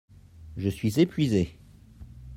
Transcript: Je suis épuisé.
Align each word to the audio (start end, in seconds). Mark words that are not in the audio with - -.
Je 0.57 0.67
suis 0.67 0.99
épuisé. 0.99 1.59